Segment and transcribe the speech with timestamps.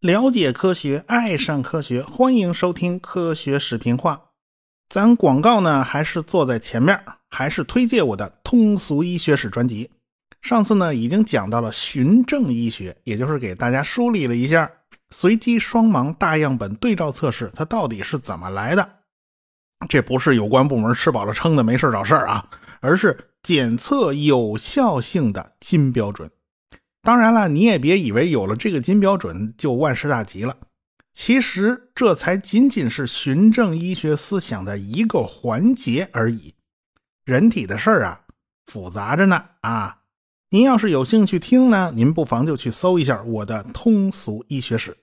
[0.00, 4.20] 了解科学，爱上科学，欢迎收听科学视频化。
[4.90, 7.00] 咱广告呢，还是坐在前面，
[7.30, 9.90] 还是推荐我的通俗医学史专辑。
[10.42, 14.70] 上次呢，已经讲到了循证医学，也就是给大家梳理了一下
[15.08, 18.86] 随机双盲大样本对照测试它到底是怎么来的。
[19.88, 22.46] 这不是有关部门吃饱了撑的没事找事儿啊，
[22.80, 26.28] 而是检测有效性的金标准。
[27.02, 30.56] 当然了，你也别以为有了这个金标准就万事大吉了。
[31.12, 36.54] 其实这才仅仅是循证医学思想的一个环节而已。
[37.24, 38.20] 人体的事儿啊，
[38.66, 39.98] 复杂着呢啊！
[40.48, 44.96] 您要是有兴趣听呢，您不妨就去搜一下我的通俗医学史。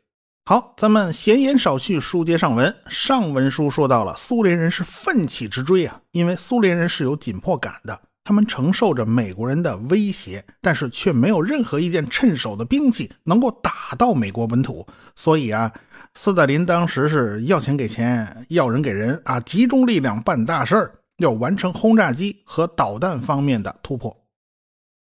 [0.45, 2.75] 好，咱们闲言少叙，书接上文。
[2.87, 8.01] 上文书说到了苏联人是奋起直追啊，因为苏联人是有紧迫感的。
[8.23, 14.85] 他们承受着美国人的威胁，但是却没有任何一件趁手的兵器能够打到美国本土。
[15.15, 15.71] 所以啊，
[16.13, 24.15] 斯大林当时是要钱给钱，要人给人啊，集中力量办大事儿，要完成轰炸机和导弹方面的突破。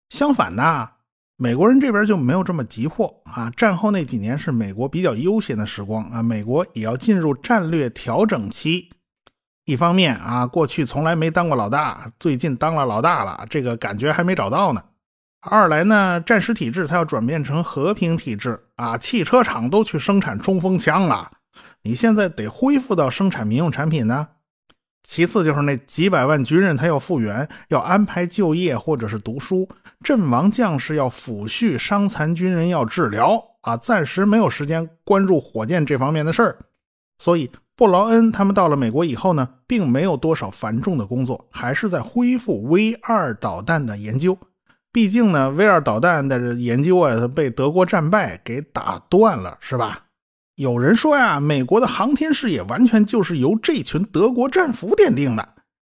[0.09, 0.90] 相反呢，
[1.36, 3.50] 美国人这边就没有这么急迫啊。
[3.50, 8.90] 战后那几年是美国比较悠闲的时光啊，美国也要进入战略调整期。
[9.66, 14.83] 一方面啊，过去从来没当过老大，最近当了老大了，这个感觉还没找到呢。
[15.39, 21.31] 二来呢，战时体制它要转变成和平体制啊，汽车厂都去生产冲锋枪了，
[21.81, 24.28] 你现在得恢复到生产民用产品呢。
[25.06, 29.67] 其次就是那几百万军人他要复员，要安排就业或者是读书，
[30.02, 36.58] 阵亡将士要抚恤，伤残军人要治疗啊，暂时没有时间关注火箭这方面的事儿，
[37.17, 37.50] 所以。
[37.84, 44.38] 布劳恩他们到了美国以后呢，并没有多少繁重的工作，还是在恢复 V 二导弹的研究。
[44.94, 50.00] 毕竟呢，V 二导弹的研究啊，被德国战败给打断了，是吧？
[50.56, 55.46] 有人说呀，美国的航天事业完全就是由这群德国战俘奠定的。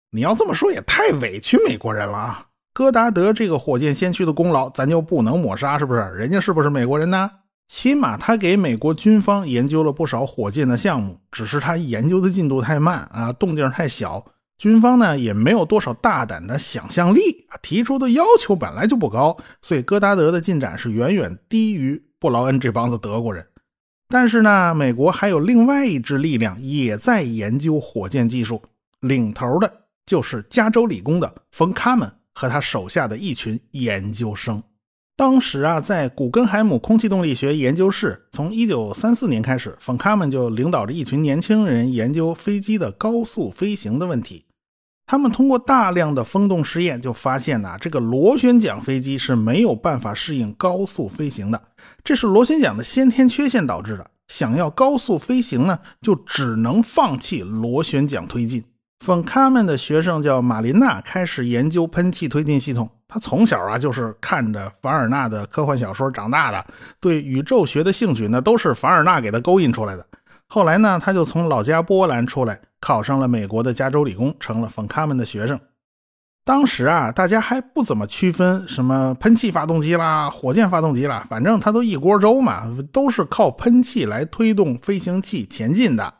[0.09, 2.43] 你要这么说也太委屈美国人了啊！
[2.73, 5.99] 戈达德这个火箭先驱的功劳，咱就不能抹杀，是不是？
[6.15, 7.29] 人家是不是美国人呢？
[7.67, 14.23] 起码他给美国军方研究了不少火箭的项目，只是他研究的进度太慢啊，动静太小，
[14.57, 23.45] 军方呢也没有多少大胆的想象力啊，提出的要求本来就不高，所以戈达德的进展是远远低于布劳恩这帮子德国人。
[24.09, 28.61] 但是呢，美国还有另外一支力量也在研究火箭技术，
[28.99, 29.73] 领头的
[30.05, 34.61] 就是加州理工的冯·卡门和他手下的一群研究生。
[35.15, 44.45] 当时啊，在古根海姆空气动力学研究室，从1934年开始，冯·卡门就领导着一群年轻人研究飞机的高速飞行的问题。
[45.05, 51.61] 他们通过大量的风洞试验，就发现呐，这个螺旋桨飞机是没有办法适应高速飞行的，
[52.03, 54.09] 这是螺旋桨的先天缺陷导致的。
[54.29, 58.63] 想要高速飞行呢，就只能放弃螺旋桨推进。
[59.05, 62.89] 冯·卡门的学生叫马琳娜，开始研究喷气推进系统。
[63.13, 66.65] 他从小啊就是看着凡尔纳的科幻小说长大的，
[66.99, 70.03] 对宇宙学的兴趣呢都是凡尔纳给他勾引出来的。
[70.47, 75.59] 后来呢，他就从老家波兰出来，考上了美国的加州理工，成了冯卡门的学生。
[76.43, 86.11] 当时啊，大家还不怎么区分什么喷气发动机啦、火箭发动机啦，反正它都一锅粥嘛，都是靠喷气来推动飞行器前进的。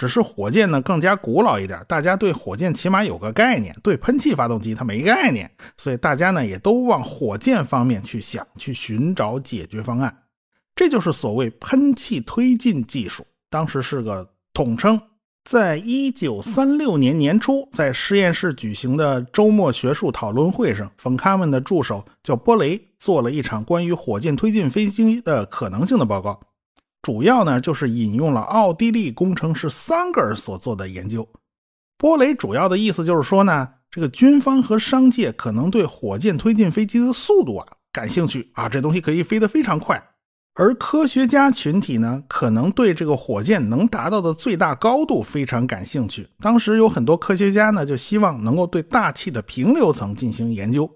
[0.00, 10.22] 只是火箭呢更加古老一点，大家对火箭起码有个概念，对喷气发动机它没概念，所以大家呢也都往火箭方面去想，去寻找解决方案。
[10.74, 14.98] 这就是所谓喷气推进技术，当时是个统称。
[15.44, 26.40] 在一九三六年年初，在实验室举行的周末学术讨论会上，冯·卡门的助手叫波雷做了一场关于火箭推进飞机的可能性的报告。
[27.02, 31.26] 主要呢就是引用了奥地利工程师桑格尔所做的研究。
[31.96, 40.02] 波雷主要的意思就是说呢，这个军方和商界可能对火箭推进飞机的速度啊感兴趣啊，这东西可以飞得非常快。
[40.54, 46.28] 而科学家群体呢，可能对这个火箭能达到的最大高度非常感兴趣。
[46.40, 50.90] 当时有很多科学家呢，就希望能够对大气的平流层进行研究。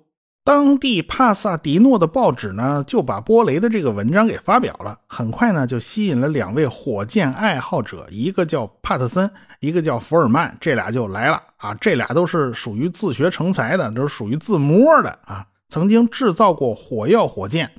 [0.45, 4.99] 当地帕萨迪诺的报纸呢，就把波雷的这个文章给发表了。
[5.07, 9.29] 很快呢，就吸引了两位火箭爱好者，一个叫帕特森，
[9.61, 11.73] 一个叫福尔曼，这俩就来了啊。
[11.81, 15.47] 这俩都是属于自学成才的，都是属于自摸的啊。
[15.71, 17.71] 曾经制造过火药火箭，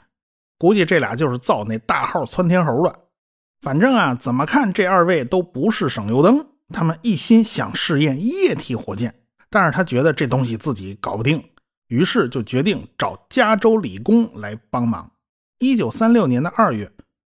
[0.57, 2.95] 估计这俩就是造那大号窜天猴的。
[3.61, 6.43] 反正啊，怎么看这二位都不是省油灯。
[6.73, 9.13] 他们一心想试验液体火箭，
[9.51, 11.43] 但是他觉得这东西自己搞不定。
[11.87, 15.11] 于是就决定找加州理工来帮忙。
[15.59, 16.91] 一九三六年的二月，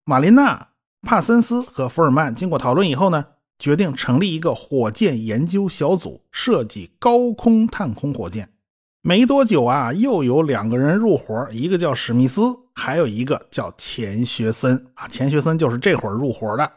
[0.05, 0.69] 马琳娜、
[1.03, 3.25] 帕森斯和福尔曼经过讨论以后呢，
[3.59, 8.49] 决定成立一个火箭研究小组，设计高空探空火箭。
[9.03, 12.43] 没多久啊，又有两个人入伙，一个叫史密斯，
[12.75, 15.07] 还有一个叫钱学森啊。
[15.07, 16.73] 钱学森就是这会儿入伙的。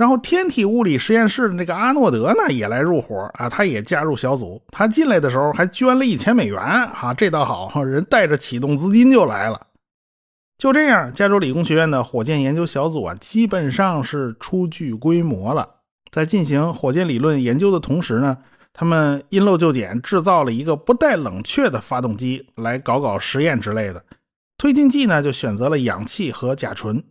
[0.00, 4.58] 然后天体物理实验室的那个阿诺德呢，也来入伙啊，他也加入小组。
[4.72, 9.60] 他进来的时候还捐了一千美元啊，这倒好，人带着启动资金就来了。
[10.56, 15.68] 就这样，加州理工学院的火箭研究小组啊，基本上是初具规模了。
[16.10, 18.38] 在进行火箭理论研究的同时呢，
[18.72, 24.02] 他们因漏就简，制造了一个不带冷却的发动机来搞搞实验之类的。
[24.56, 27.04] 推进剂呢，就选择了氧气和甲醇。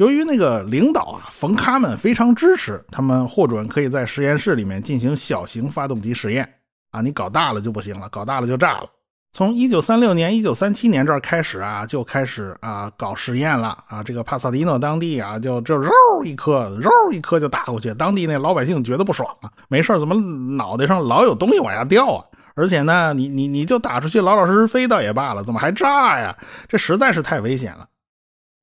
[0.00, 6.50] 由于那个领导啊，冯卡门非常支持，他们获准可以在实验室里面进行小型发动机实验
[6.90, 7.02] 啊。
[7.02, 8.88] 你搞大了就不行了，搞大了就炸了。
[9.34, 14.02] 从一九三六年、一九三七年这儿开始啊，就开始啊搞实验了啊。
[14.02, 15.92] 这个帕萨迪诺当地啊，就就肉
[16.24, 17.92] 一颗，肉一颗就打过去。
[17.92, 20.14] 当地那老百姓觉得不爽啊，没事怎么
[20.56, 22.24] 脑袋上老有东西往下掉啊？
[22.54, 26.34] 而且呢，你你你就打出去，老老实实飞倒也罢了，怎么还炸呀？
[26.66, 27.86] 这实在是太危险了。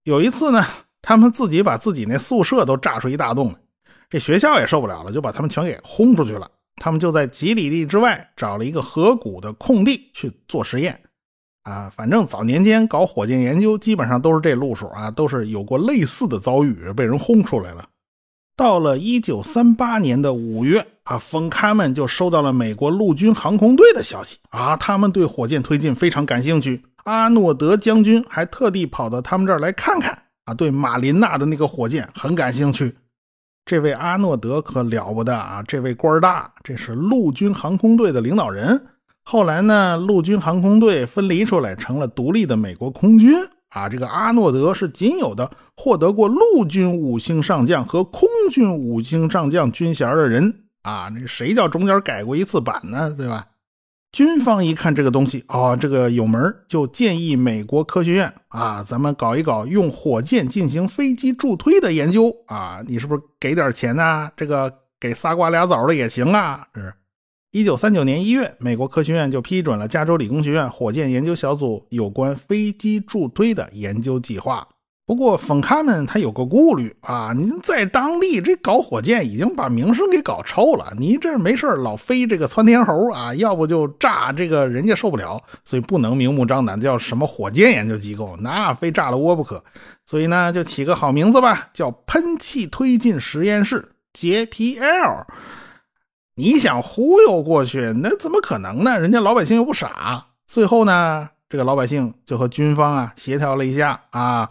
[0.04, 0.66] 有一次呢，
[1.02, 3.56] 他们自己把自己那宿舍都炸出一大洞来，
[4.10, 6.50] 这学校也受不了了，就把他们全给轰出去了。
[6.76, 11.00] 他们就在几里地之外找了一个河谷的空地去做实验，
[11.64, 17.84] 啊，反正早年间搞火箭研究基本上都是这路数啊，都是有过类似的遭遇，被人轰出来了。
[18.56, 26.82] 到了一九三八年的五月，啊，冯卡门就收到了美国陆军航空队的消息，啊，他们对火箭推进非常感兴趣。
[27.06, 30.18] 阿诺德将军还特地跑到他们这儿来看看，
[30.48, 32.96] 啊，对马琳娜的那个火箭很感兴趣。
[33.66, 35.62] 这位阿诺德可了不得啊！
[35.68, 38.88] 这位官大，这是陆军航空队的领导人。
[39.24, 43.36] 后来呢，陆军航空队分离出来，成了独立的美国空军
[43.68, 43.90] 啊。
[43.90, 51.10] 这个阿诺德是仅有的获得过陆军五星上将和空军五星上将军衔的人啊。
[51.14, 53.14] 那谁叫中间改过一次版呢？
[53.18, 53.46] 对吧？
[54.12, 64.32] 军方一看这个东西，哦，这个有门就建议美国科学院啊，咱们搞一搞用火箭进行飞机助推的研究啊，你是不是给点钱呢？
[64.36, 66.66] 这个给仨瓜俩枣的也行啊。
[66.74, 66.94] 是，
[67.52, 74.68] 一九三九年一月，美国科学院就批准了加州理工学院火箭研究小组有关飞机助推的研究计划。
[75.08, 89.64] 不过，冯卡们他有个顾虑啊，您在当地这搞火箭已经把名声给搞臭了，你这没事老飞这个窜天猴啊，要不就炸这个人家受不了，所以不能明目张胆叫什么火箭研究机构，那非炸了窝不可。
[90.06, 95.24] 所以呢，就起个好名字吧，叫喷气推进实验室 （JPL）。
[96.36, 99.00] 你想忽悠过去，那怎么可能呢？
[99.00, 100.26] 人家老百姓又不傻。
[100.46, 104.50] 最后呢，这个老百姓就和军方啊协调了一下啊。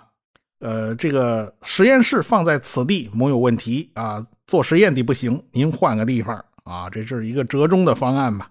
[0.60, 8.50] 呃，这个实验室放在此地没有问题啊，做实验的不行，您换个地方啊，这是一个折中的方案吧。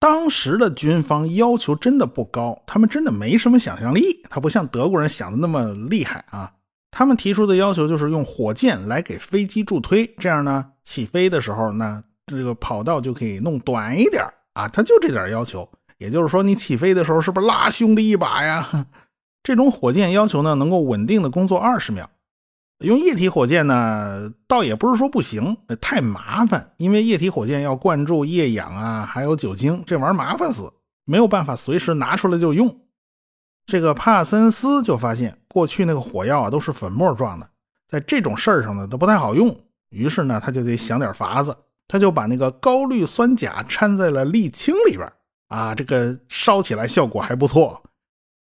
[0.00, 6.52] 当时的军方要求真的不高，他们真的没什么想象力，他不像德国人想的那么厉害啊。
[6.90, 15.68] 他们提出的要求就是用火箭来给飞机助推，这样呢，起飞的时候呢，这个跑道就可以弄短一点啊，他就这点要求。
[15.98, 18.86] 也就是说，你起飞的时候是不是拉兄弟一把呀？
[19.42, 22.08] 这种火箭要求呢，能够稳定的工作二十秒。
[22.78, 30.72] 用液体火箭呢，倒也不是说不行，太麻烦，因为液体火箭要灌注液氧啊，还有酒精，这玩意儿麻烦死，
[31.04, 32.76] 没有办法随时拿出来就用。
[33.66, 37.48] 这个帕森斯就发现，过去那个火药啊都是粉末状的，
[37.88, 39.56] 在这种事儿上呢都不太好用。
[39.90, 41.56] 于是呢，他就得想点法子，
[41.86, 45.08] 他就把那个高氯酸钾掺在了沥青里边
[45.46, 47.80] 啊，这个烧起来效果还不错。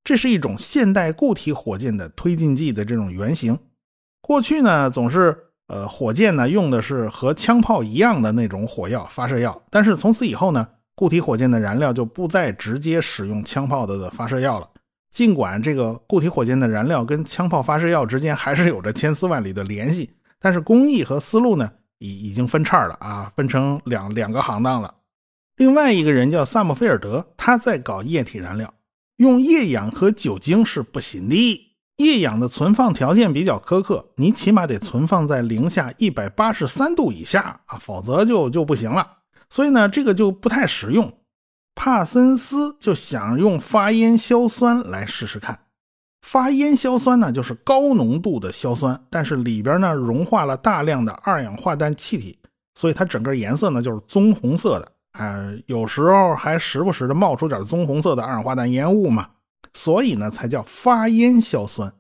[0.03, 3.59] 这是一种现代固体火箭的推进剂的这种原型。
[4.21, 14.69] 过去呢，总是呃，火箭呢用的是和枪炮一样的那种火药发射药，但是从此以后呢，固体火箭的燃料就不再直接使用枪炮的发射药了。
[15.11, 24.95] 尽管这个固体火箭的燃料跟枪炮发射药之间还是有着千丝万缕的联系，但是工艺和思路呢，已已经分叉了啊，分成两两个行当了。
[25.57, 28.73] 另外一个人叫萨姆菲尔德，他在搞液体燃料。
[29.21, 31.67] 用液氧和酒精是不行的。
[31.99, 39.07] 液氧的存放条件比较苛刻，你起码得存放在零下一百八十三度以下啊，否则就就不行了。
[39.51, 41.13] 所以呢，这个就不太实用。
[41.75, 45.67] 帕森斯就想用发烟硝酸来试试看。
[46.27, 52.39] 发烟硝酸呢，就是高浓度的硝酸，但是里边呢融化了大量的二氧化氮气体，
[52.75, 59.29] 所以它整个颜色呢就是棕红色的呃，有时候还时不时的冒出点棕红色的二氧化氮烟雾嘛，
[59.73, 61.93] 所以呢才叫发烟硝酸。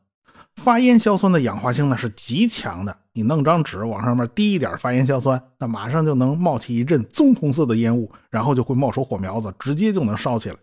[0.56, 10.56] 发烟硝酸的氧化性呢是极强的，你弄张纸往上面滴一点发烟硝酸，那马上就能冒起一阵棕红色的烟雾，然后就会冒出火苗子，直接就能烧起来。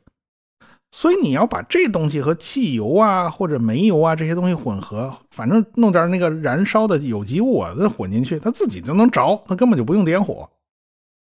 [0.91, 10.49] 所以你要把这东西和汽油啊或者煤油啊这些东西混合，反正弄点那个燃烧的有机物啊再混进去，它自己就能着，它根本就不用点火。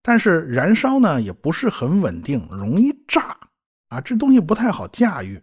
[0.06, 3.34] 但是燃烧呢也不是很稳定，容易炸
[3.88, 5.42] 啊，这东西不太好驾驭。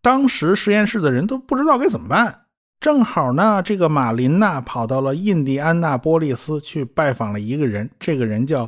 [0.00, 2.46] 当时实验室的人都不知道该怎么办。
[2.80, 8.66] 正好呢，这个马琳娜跑到了印第安纳波利斯去拜访了一个人，这个人叫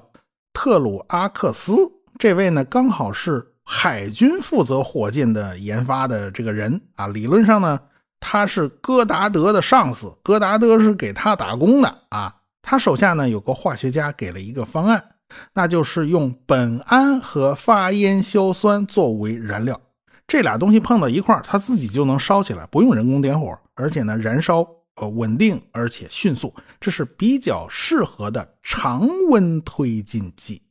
[0.52, 1.72] 特鲁阿克斯。
[2.18, 7.06] 这位呢，刚好是海军负责火箭的研发的这个人啊。
[7.06, 7.80] 理论上呢，
[8.20, 12.34] 他是戈达德的上司，戈达德是给他打工的啊。
[12.62, 15.16] 他手下呢有个化学家给了一个方案，
[15.52, 19.78] 那就是用苯胺和发烟硝酸作为燃料。
[20.26, 30.62] 这俩东西碰到一块儿，它自己就能烧起来，不用人工点火，而且呢，燃烧呃稳定而且迅速，这是比较适合的常温推进剂。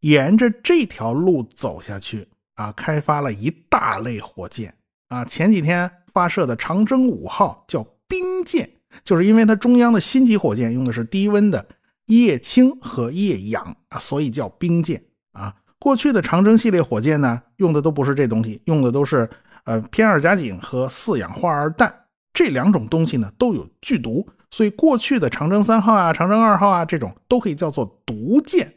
[0.00, 4.74] 沿着这条路走下去啊，开发了一大类火箭
[5.08, 5.24] 啊。
[5.24, 8.68] 前几天发射的长征五号叫冰箭，
[9.04, 11.64] 就是因为它中央的新级火箭用的是低温的
[12.06, 15.54] 液氢和液氧啊，所以叫冰箭啊。
[15.78, 19.28] 过去的长征系列火箭呢，用的都不是这东西，用的都是
[19.64, 21.92] 呃偏二甲肼和四氧化二氮
[22.32, 28.72] 这两种东西呢都有剧毒，所以过去的长征三号啊、长征二号啊这种都可以叫做毒箭。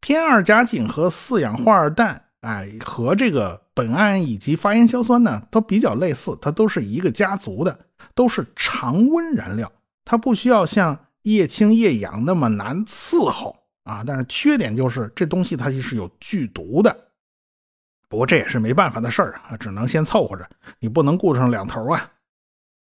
[0.00, 7.78] 偏二甲肼和四氧化二氮，哎，和这个苯胺以及发烟硝酸呢都比较类似，它都是一个家族的，
[8.14, 9.70] 都是常温燃料，
[10.04, 13.56] 它不需要像液氢液氧那么难伺候。
[13.84, 16.94] 啊，但是缺点就是这东西它是有剧毒的，
[18.08, 22.08] 不过这也是没办法的事儿啊，只能先凑合着，你不能顾上两头啊。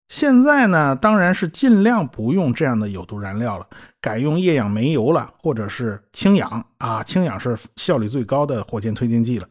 [0.08, 3.66] 现在呢，当然是尽量不用这样的有毒燃料了，
[4.00, 9.49] 改用液氧煤油了，或者是氢氧啊，氢氧是效率最高的火箭推进剂了。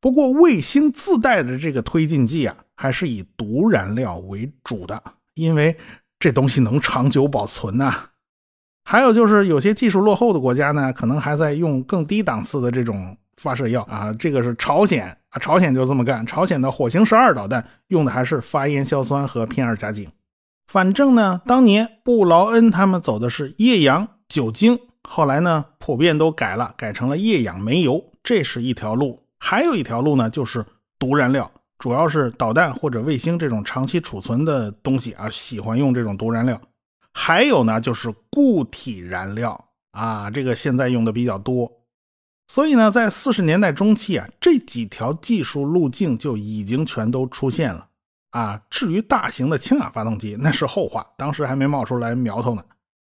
[0.00, 5.02] 不过卫星自带的这个推进剂啊，还是以毒燃料为主的，
[5.34, 5.76] 因为
[6.18, 8.04] 这东西能长久保存呐。
[8.84, 14.12] 还有就是有些技术落后的国家呢，可能还在用更低档次的这种发射药啊。
[14.14, 16.24] 这个是朝鲜啊，朝鲜就这么干。
[16.24, 20.08] 朝鲜的火星十二导弹用的还是发烟硝酸和偏二甲肼。
[20.68, 29.22] 反正呢，当年布劳恩他们走的是液氧酒精，后来呢普遍都改了，改成了液氧煤油，这是一条路。
[29.38, 30.64] 还有一条路呢，就是
[30.98, 36.60] 毒燃料，主要是导弹或者卫星这种长期储存的东西啊，喜欢用这种毒燃料。
[37.14, 41.70] 还有呢，就是固体燃料啊，这个现在用的比较多。
[42.50, 47.86] 所以呢，在四十年代中期啊，这几条技术路径就已经全都出现了
[48.30, 48.60] 啊。
[48.70, 52.64] 至于大型的氢氧发动机，那是后话，当时还没冒出来苗头呢。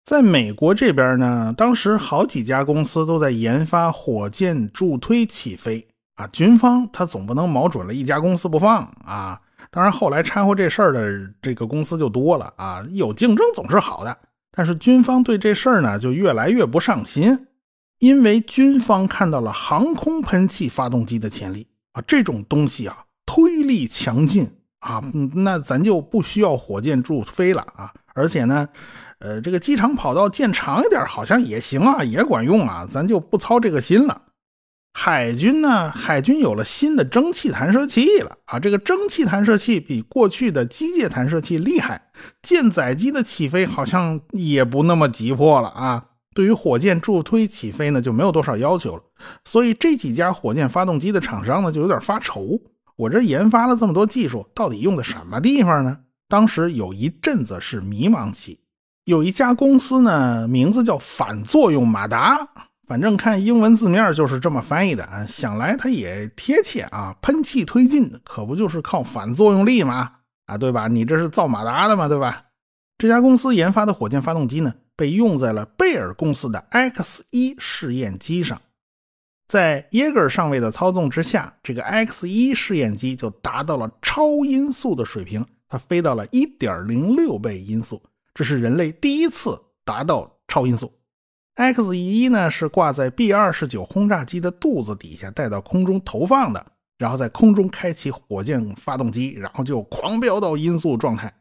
[0.05, 5.85] 在美国这边呢，当时好几家公司都在研发火箭助推起飞
[6.17, 6.27] 啊。
[6.27, 9.41] 军方他总不能瞄准了一家公司不放啊。
[9.71, 14.17] 当然，后来掺和这事儿的这个公司就多了啊，有竞争总是好的。
[14.51, 17.47] 但是军方对这事儿呢，就越来越不上心，
[17.99, 25.03] 因为军方看到了航空喷气发动机的潜力啊，这种东西啊，推力强劲啊，
[25.35, 27.93] 那咱就不需要火箭助飞了啊。
[28.15, 28.67] 而且呢，
[29.19, 34.21] 呃，这个机场跑道建长一点，好像也行啊，也管用啊，咱就不操这个心了。
[34.99, 35.91] 海军呢？
[35.91, 38.59] 海军有了新的蒸汽弹射器了啊！
[38.59, 42.01] 这个蒸汽弹射器比过去的机械弹射器厉害，
[42.41, 46.03] 舰载机的起飞好像也不那么急迫了啊。
[46.33, 49.03] 对于火箭助推起飞呢，就没有多少要求了。
[49.45, 52.59] 所以这几家火箭发动机的厂商呢，就有点发愁：
[52.95, 55.95] 我这研发了这么多技术，到底用在什么地方呢？
[56.27, 58.59] 当时有一阵子是迷茫期。
[59.05, 62.49] 有一家公司呢，名字叫反作用马达。
[62.87, 67.13] 反正看英文字面就是这么翻译的啊，想来它也贴切啊。
[67.21, 70.13] 喷气推进可不就是靠反作用力吗？
[70.45, 70.87] 啊，对吧？
[70.87, 72.45] 你这是造马达的嘛，对吧？
[72.97, 78.59] 这家公司研发的火箭发动机呢，被用在了贝尔公司的 X 一试验机上。
[79.49, 88.01] 在耶格尔上尉的操纵之下，这个 X 一试验机就达到了超音速的水平，它飞到了1.06倍音速，
[88.33, 90.91] 这是人类第一次达到超音速。
[91.57, 96.63] X 一呢是挂在 B 二十九轰炸机的肚子底下带到空中投放的，
[96.99, 101.33] 然后在空中开启火箭发动机，然后就狂飙到音速状态。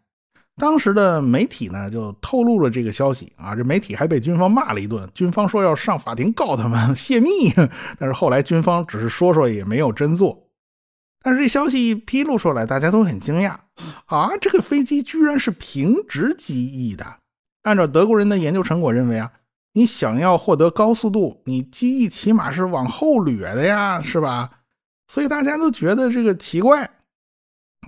[0.56, 7.52] 当时的媒体呢就透露了这个消息啊，这媒体还被军方骂了一顿，军方说要上法庭告他们泄密，
[7.98, 10.48] 但是后来军方只是说说，也没有真做。
[11.22, 13.54] 但是这消息一披露出来，大家都很惊讶
[14.06, 17.04] 啊，这个飞机居然是平直机翼的。
[17.64, 19.30] 按照德国人的研究成果认为啊，
[19.76, 24.50] 你想要获得高速度，你机翼起码是往后掠的呀，是吧？
[25.06, 26.90] 所以大家都觉得这个奇怪。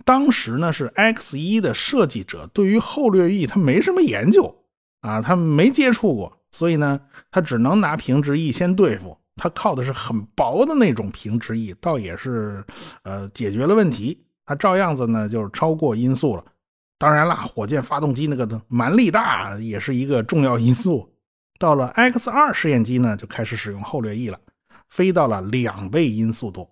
[0.04, 4.54] 当时呢是 X 一的设计者对于后掠翼他没什么研究
[5.00, 9.16] 啊，他没接触过，所以呢他只能拿平直翼先对付。
[9.36, 12.62] 他靠的是很薄的那种平直翼，倒也是
[13.02, 14.22] 呃解决了问题。
[14.44, 16.44] 他照样子呢就是超过音速了。
[16.98, 21.08] 当然了，火箭发动机那个蛮力大也是一个重要因素。
[21.58, 24.38] 到了 X 二试验机呢就开始使用后掠翼了，
[24.88, 26.68] 飞到了两倍音速度。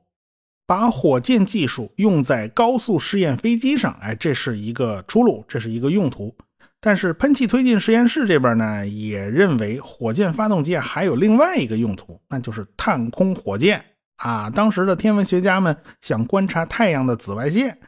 [0.68, 6.34] 把火箭技术用在高速试验飞机上，哎，这是一个出路，这是一个用途。
[6.80, 13.84] 但是喷气推进实验室这边呢，也认为火箭发动机啊还有另外一个用途，那就是探空火箭
[14.16, 14.50] 啊。
[14.50, 17.78] 当时的天文学家们想观察太阳的紫外线，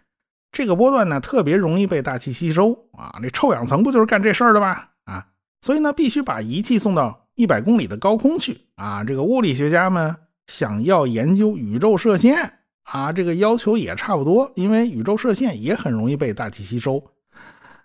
[0.53, 3.19] 这个波段呢特别容易被大气吸收啊。
[3.21, 4.85] 那臭氧层不就是干这事儿的吗？
[5.61, 9.05] 所以呢必须把仪器送到一百公里的高空去啊。
[9.05, 10.15] 这个物理学家们
[10.47, 12.53] 想要研究宇宙射线。
[12.91, 17.05] 啊，这个要求也差不多，因为宇宙射线也很容易被大气吸收，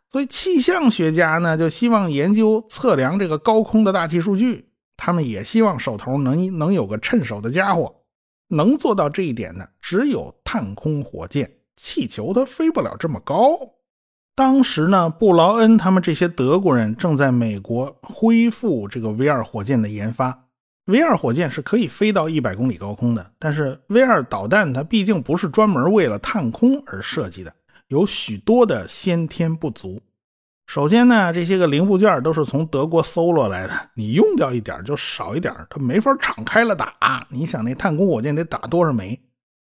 [0.09, 4.65] 所以气象学家呢就希望研究测量这个高空的大气数据，
[4.95, 7.93] 他们也希望手头能能有个趁手的家伙，
[8.47, 13.59] 能做到这一点的只有探空火箭，气球它飞不了这么高。
[14.35, 20.47] 当时呢，布劳恩他们这些德国人正在美国恢复这个 V 二火箭的研发。
[20.85, 27.53] V 二火箭是可以飞到一百公里高空的，但是 V 二导弹它毕竟不是专门为了探空而设计的，
[27.87, 30.01] 有许多的先天不足。
[30.65, 37.25] 首先呢，这些个零部件都是从德国搜罗来的，你用掉一点就少一点，它没法敞开了打。
[37.29, 39.17] 你想那探空火箭得打多少枚？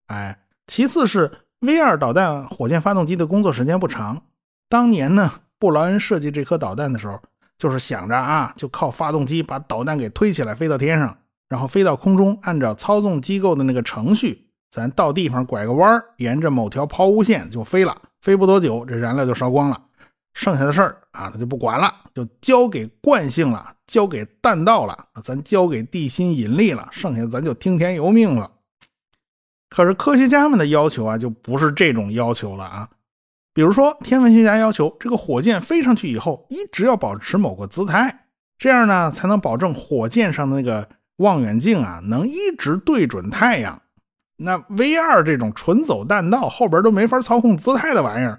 [0.08, 4.22] 哎，其次是 V 二导弹火箭发动机的工作时间不长。
[4.68, 7.20] 当年呢，布劳恩设计这颗导弹的时候。
[7.58, 18.00] 就是想着啊，就靠发动机把导弹给推起来，飞到天上，然后飞到空中，按照操纵机构的那个程序，咱到地方拐个弯沿着某条抛物线就飞了。
[18.20, 19.82] 飞不多久，这燃料就烧光了，
[20.34, 28.48] 剩下的事儿啊，他就不管了，就交给惯性了，交给弹道了，咱交给地心引力了，剩下的咱就听天由命了。
[29.68, 32.88] 可是科学家们的要求啊，就不是这种要求了啊。
[33.58, 43.82] 比如说，天文学家要求这个火箭飞上去以后，一直要保持某个姿态，这样呢才能保证火箭上的那个望远镜啊能一直对准太阳。
[44.36, 48.38] 那 V 二这种纯走弹道，后边都没法操控姿态的玩意儿，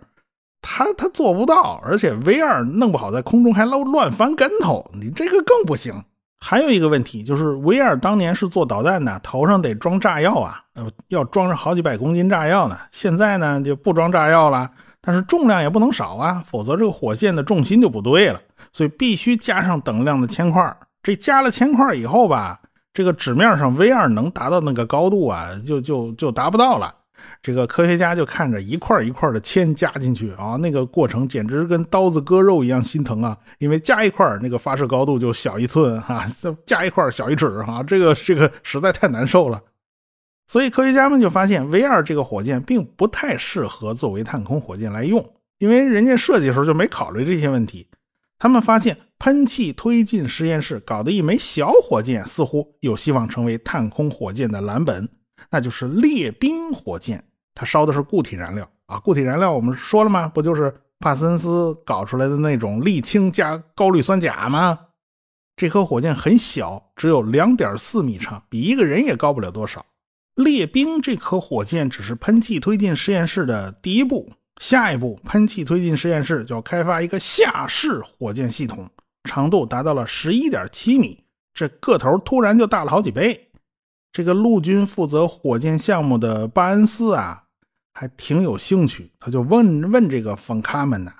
[0.62, 6.01] 它它做不到，而且 V 二弄不好在空中还乱乱翻跟头，你这个更不行。
[6.39, 10.63] 还有一个问题就是 V 二当年是做导弹的，头上得装炸药啊，
[11.10, 12.79] 要装上好几百公斤炸药呢。
[12.91, 14.71] 现在呢就不装炸药了。
[15.02, 18.40] 但是重量也不能少啊，否则这个火箭的重心就不对了。
[18.72, 20.78] 所以必须加上等量的铅块。
[21.02, 22.60] 这加了铅块以后吧，
[22.94, 26.94] 这个纸面上 V 二能达到那个高度啊，就就就达不到了。
[27.42, 33.38] 这个科学家就看着一块一块的铅加进去啊，那个过程简直跟刀子割肉一样心疼啊！
[33.60, 36.26] 因为加一块那个发射高度就小一寸哈，
[36.66, 39.60] 加一块小一尺哈，这个这个实在太难受了。
[40.50, 45.24] 所以科学家们就发现，V 二这个火箭并不太适合作为探空火箭来用，
[45.60, 47.88] 因为人家设计时候就没考虑这些问题。
[48.40, 55.08] 他们发现，喷气推进实验室搞的一枚小火箭似乎有希望成为探空火箭的蓝本，
[55.52, 57.24] 那就是猎兵火箭。
[57.54, 60.28] 它烧的是固体燃料啊，固体燃料我们说了吗？
[60.28, 64.80] 不就是帕森斯搞出来的那种沥青加高氯酸钾吗？
[65.56, 69.86] 这颗火箭很小，只有两点四米长，比一个人也高不了多少。
[70.39, 78.89] 猎兵这颗火箭只是喷气推进实验室的第一步，下一步喷气推进实验室就要开发一个下式火箭系统，
[79.25, 81.21] 长度达到了十一点七米，
[81.54, 83.49] 这个头突然就大了好几倍。
[84.13, 87.43] 这个陆军负责火箭项目的巴恩斯啊，
[87.93, 91.12] 还挺有兴趣，他就问问这个冯卡门呐：“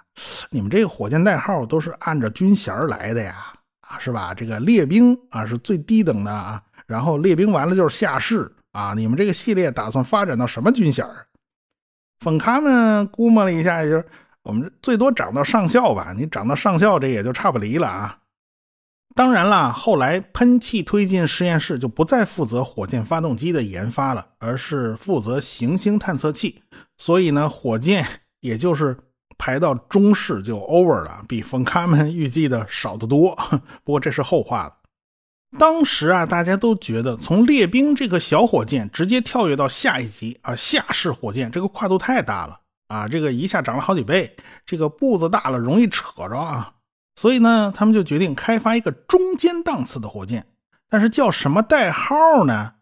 [0.50, 3.36] 你们这个火箭代号都是按照军衔来的呀？
[3.82, 4.34] 啊，是吧？
[4.34, 11.26] 这个猎兵啊是最低等的啊，然后猎兵完了就是下士。”啊，你们这个系列打算发展到什么军衔啊？
[12.20, 14.06] 冯卡们估摸了一下，就是
[14.44, 16.14] 我们最多涨到上校吧。
[16.18, 18.18] 你涨到上校，这也就差不离了啊。
[19.16, 26.62] 当然了，后来喷气推进实验室就不再负责火箭发动机的研发了，而是负责行星探测器。
[26.98, 28.06] 所以呢，火箭
[28.42, 28.96] 也就是
[29.38, 33.36] 排到中试就 over 了，比冯卡们预计的少得多。
[33.84, 34.74] 不过这是后话了。
[35.58, 44.36] 当时啊，大家都觉得从猎兵这个小火箭直接跳跃到下一级啊，下式火箭这个跨度太大了啊，这个一下涨了好几倍，
[44.66, 46.72] 这个步子大了容易扯着啊，
[47.16, 50.46] 所以呢，他们就决定开发一个中间档次的火箭，
[50.88, 52.74] 但是叫什么代号呢？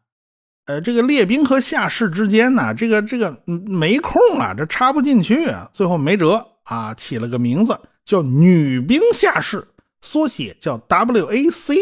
[0.66, 9.66] 呃，这个列兵和下士之间呢，这个这个没空啊，这插不进去啊，最后没辙啊，起了个名字叫女兵下士，
[10.02, 11.78] 缩写叫 WAC。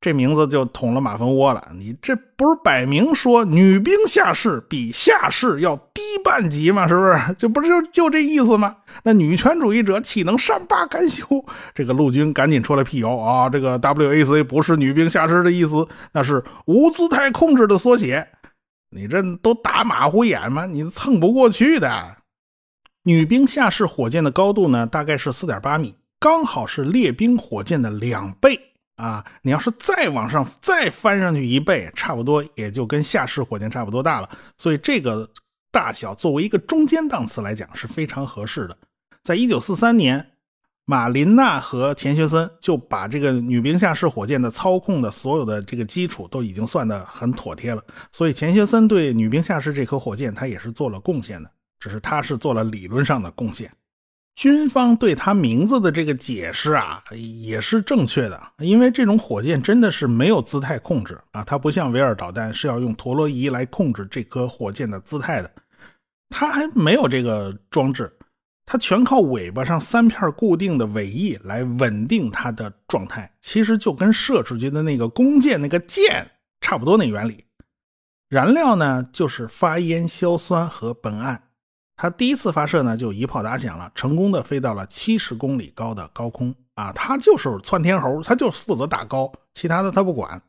[0.00, 1.72] 这名字就捅了马蜂窝了。
[1.76, 6.88] 你这不是摆明说女兵下士比下士要低半级吗？
[6.88, 7.34] 是不是？
[7.36, 8.74] 就不是就就这意思吗？
[9.02, 11.26] 那女权主义者岂能善罢甘休？
[11.74, 13.48] 这个陆军赶紧出来辟谣啊！
[13.50, 18.26] 这个 WAC 不是女兵下士的意思，那是无姿态控制的缩写。
[18.88, 20.64] 你这都打马虎眼吗？
[20.64, 22.16] 你蹭不过去的。
[23.02, 28.58] 女兵下士火箭的高度呢，大概是四点八米，刚好是列兵火箭的两倍。
[29.00, 34.28] 啊，你要是再往上再翻上去一倍，差不多也就跟下式火箭差不多大了。
[34.58, 35.26] 所以这个
[35.72, 38.76] 大小作为一个中间档次来讲是非常合适的。
[39.22, 40.32] 在一九四三年，
[40.84, 47.82] 马林娜和钱学森就把这个女兵下式火箭的操控的所有的这个基础都已经算得很妥帖了。
[48.12, 53.70] 所以钱学森对女兵下式这颗火箭他也是做了贡献的，只是他是做了理论上的贡献。
[54.40, 65.52] 军方对他名字的这个解释啊，也是正确的，因为这种火箭真的是没有姿态控制啊，它不像维尔导弹是要用陀螺仪来控制这颗火箭的姿态的，
[66.30, 68.10] 它还没有这个装置，
[68.64, 76.26] 它全靠尾巴上三片固定的尾翼来稳定它的状态，其实就跟射出去的那个弓箭那个箭
[76.62, 77.44] 差不多那原理，
[78.30, 81.42] 燃料呢就是发烟硝酸和苯胺。
[82.00, 86.90] 它第一次发射呢，就一炮打响了，成功的飞到了七十公里高的高空啊！
[86.92, 90.40] 它就是窜天猴，它就负责打高，其他的它不管。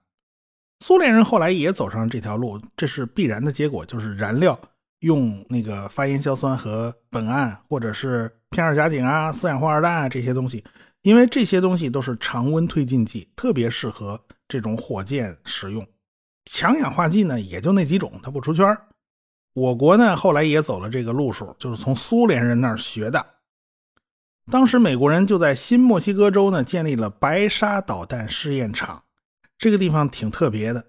[0.80, 4.58] 苏联人后来也走上这条路，这是必然的结果，就是燃料
[5.00, 10.64] 用那个发烟硝酸和苯胺，或者是片二甲肼啊、四氧化二氮啊这些东西，
[11.02, 15.86] 因为这些东西都是常温推进剂，特别适合这种火箭使用。
[16.50, 18.66] 强氧化剂呢，也就那几种，它不出圈
[19.54, 23.26] 我国呢，后来也走了这个路数，就是从苏联人那儿学的。
[24.50, 29.02] 当时美国人就在新墨西哥州呢建立了白沙导弹试验场，
[29.58, 30.84] 这个地方挺特别的。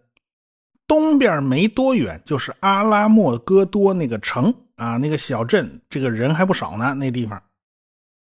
[0.86, 6.94] 东边没多远就是阿拉莫戈多那个城啊，那个小镇，这个人还不少呢。
[6.94, 7.42] 那地方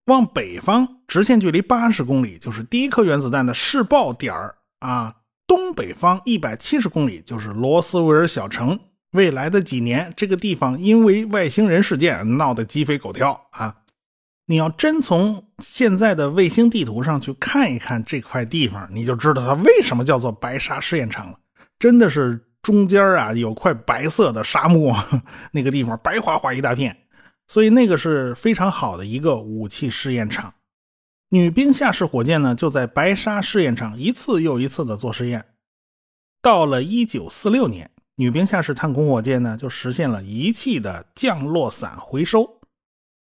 [0.05, 4.33] 往北方直线距离八十公里就是第一颗原子弹的试爆点
[4.79, 8.79] 啊，东北方一百七十公里就是罗斯威尔小城。
[9.11, 13.75] 未来的几年，这个地方因为外星人事件闹得鸡飞狗跳啊！
[14.45, 21.39] 你要真从现在的卫星地图上去看一看这块地方，你就知道它为什么叫做白沙试验场了。
[21.77, 24.95] 真的是中间啊有块白色的沙漠，
[25.51, 26.95] 那个地方白花花一大片，
[27.47, 30.53] 所以那个是非常好的一个武器试验场。
[31.29, 35.45] 女兵下式火箭呢就在白沙试验场一次又一次的做试验，
[36.41, 37.89] 到了一九四六年。
[38.19, 42.45] 女兵下式探空火箭呢，就实现了仪器的降落伞回收。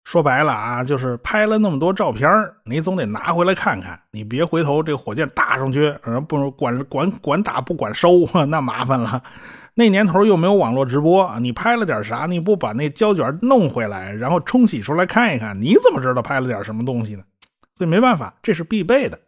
[0.06, 2.28] 说白了啊，就是拍了那么多照片
[2.66, 4.02] 你总得拿回来看看。
[4.10, 9.22] 你别回头这火箭打上去，然后不管管管打不管收， 那麻烦了。
[9.76, 12.26] 那年头又没有网络直播，你拍了点啥？
[12.26, 17.22] 你不把那胶卷弄回来，然后冲洗出来看一看，你怎么知道拍了点什么东西呢？
[17.76, 19.20] 所以没办法，这是必备的。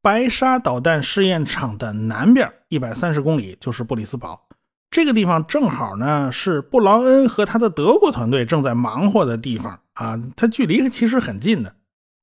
[0.00, 4.40] 白沙导弹试验场的南边一百三十公里就是布里斯堡。
[4.92, 10.20] 这个地方正好呢，是布劳恩和他的德国团队正在忙活的地方啊。
[10.36, 11.74] 它距离其实很近的，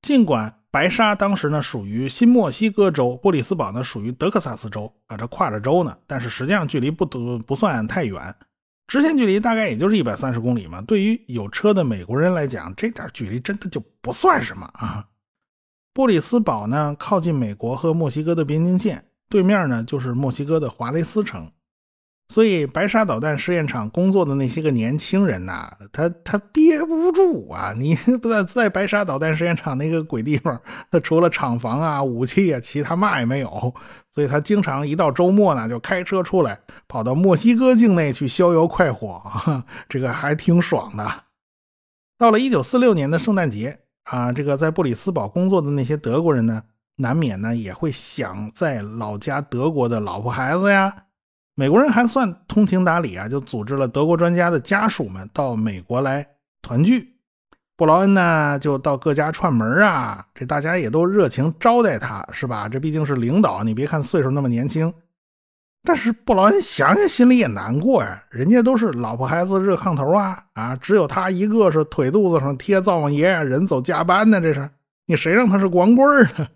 [0.04, 8.36] 尽管白沙当时呢属于新墨西哥州，布里斯堡呢属于德克萨斯州啊，这跨着州呢，但是实际上距离不不不算太远，
[8.86, 10.80] 直线距离大概也就是一百三十公里嘛。
[10.82, 15.04] 对于有车的美国人来讲，这点距离真的就不算什么啊。
[15.92, 21.52] 布里斯堡呢靠近美国和墨西哥的边境线，对面呢就是墨西哥的华雷斯城。
[22.32, 27.74] 所以，白沙导弹试验场工作的那些个年轻人呐，他他憋不住啊！
[27.76, 30.62] 你不在在白沙导弹试验场那个鬼地方，
[30.92, 33.74] 他除了厂房啊、武器啊，其他嘛也没有。
[34.14, 39.20] 所以他经常一到周末呢，就开车出来，跑到墨西哥境内去逍遥快活，
[39.90, 41.24] 这个还挺爽的。
[42.16, 46.62] 到了一九四六年的圣诞节啊，这个在布里斯堡工作的那些德国人呢，
[46.98, 50.94] 难免呢也会想在老家德国的老婆孩子呀。
[51.60, 56.26] 美国人还算通情达理啊，就组织了德国专家的家属们到美国来
[56.62, 57.14] 团聚。
[57.76, 62.70] 布劳恩呢就到各家串门啊，这大家也都热情招待他，是吧？
[62.70, 64.94] 这毕竟是领导，你别看岁数那么年轻，
[65.84, 68.24] 但是布劳恩想想心里也难过呀。
[68.30, 74.40] 人家都是老婆孩子热炕头啊，啊，只有他一个是腿肚子上贴灶王爷，人走加班呢。
[74.40, 74.70] 这是
[75.06, 76.48] 你谁让他是光棍啊？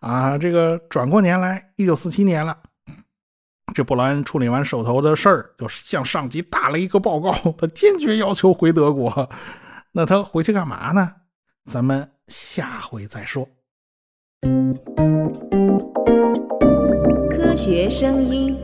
[0.32, 2.56] 啊，这个转过年来，一九四七年了，
[3.74, 9.28] 这布莱恩处理完手头的事儿，就向上级打了一个报告，他坚决要求回德国。
[9.92, 11.12] 那他回去干嘛呢？
[11.70, 13.46] 咱们下回再说。
[17.30, 18.56] 科学声音。